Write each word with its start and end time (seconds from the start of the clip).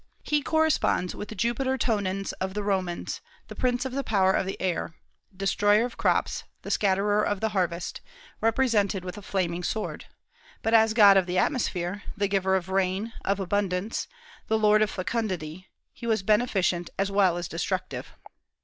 He 0.23 0.41
corresponds 0.41 1.13
with 1.13 1.29
the 1.29 1.35
Jupiter 1.35 1.77
Tonans 1.77 2.31
of 2.41 2.55
the 2.55 2.63
Romans, 2.63 3.21
"the 3.49 3.55
prince 3.55 3.85
of 3.85 3.91
the 3.91 4.03
power 4.03 4.31
of 4.33 4.47
the 4.47 4.59
air," 4.59 4.95
destroyer 5.37 5.85
of 5.85 5.95
crops, 5.95 6.43
the 6.63 6.71
scatterer 6.71 7.21
of 7.23 7.39
the 7.39 7.49
harvest, 7.49 8.01
represented 8.41 9.05
with 9.05 9.15
a 9.15 9.21
flaming 9.21 9.61
sword; 9.61 10.05
but 10.63 10.73
as 10.73 10.95
god 10.95 11.17
of 11.17 11.27
the 11.27 11.37
atmosphere, 11.37 12.01
the 12.17 12.27
giver 12.27 12.55
of 12.55 12.69
rain, 12.69 13.13
of 13.23 13.39
abundance, 13.39 14.07
"the 14.47 14.57
lord 14.57 14.81
of 14.81 14.89
fecundity," 14.89 15.67
he 15.93 16.07
was 16.07 16.23
beneficent 16.23 16.89
as 16.97 17.11
well 17.11 17.37
as 17.37 17.47
destructive. 17.47 18.13